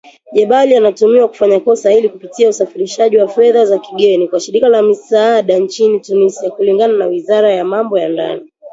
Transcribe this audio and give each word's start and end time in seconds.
Jebali 0.33 0.75
anatuhumiwa 0.75 1.27
kufanya 1.27 1.59
kosa 1.59 1.89
hilo 1.91 2.09
kupitia 2.09 2.49
usafirishaji 2.49 3.17
wa 3.17 3.27
fedha 3.27 3.65
za 3.65 3.79
kigeni 3.79 4.27
kwa 4.27 4.39
shirika 4.39 4.67
la 4.67 4.81
misaada 4.81 5.59
nchini 5.59 5.99
Tunisia 5.99 6.49
kulingana 6.51 6.93
na 6.97 7.05
wizara 7.05 7.53
ya 7.53 7.65
mambo 7.65 7.99
ya 7.99 8.09
ndani 8.09 8.49